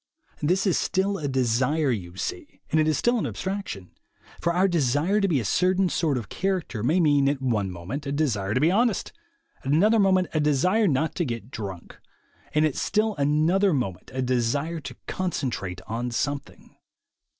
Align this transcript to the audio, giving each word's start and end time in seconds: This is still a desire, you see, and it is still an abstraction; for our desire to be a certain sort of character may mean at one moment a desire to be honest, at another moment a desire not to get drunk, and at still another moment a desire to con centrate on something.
This 0.41 0.65
is 0.65 0.79
still 0.79 1.19
a 1.19 1.27
desire, 1.27 1.91
you 1.91 2.15
see, 2.17 2.59
and 2.71 2.79
it 2.79 2.87
is 2.87 2.97
still 2.97 3.19
an 3.19 3.27
abstraction; 3.27 3.91
for 4.39 4.51
our 4.51 4.67
desire 4.67 5.21
to 5.21 5.27
be 5.27 5.39
a 5.39 5.45
certain 5.45 5.89
sort 5.89 6.17
of 6.17 6.27
character 6.27 6.81
may 6.81 6.99
mean 6.99 7.29
at 7.29 7.39
one 7.39 7.69
moment 7.69 8.07
a 8.07 8.11
desire 8.11 8.55
to 8.55 8.59
be 8.59 8.71
honest, 8.71 9.11
at 9.63 9.71
another 9.71 9.99
moment 9.99 10.29
a 10.33 10.39
desire 10.39 10.87
not 10.87 11.13
to 11.13 11.23
get 11.23 11.51
drunk, 11.51 11.99
and 12.51 12.65
at 12.65 12.75
still 12.75 13.13
another 13.17 13.75
moment 13.75 14.09
a 14.11 14.23
desire 14.23 14.79
to 14.79 14.95
con 15.05 15.33
centrate 15.33 15.81
on 15.85 16.09
something. 16.09 16.75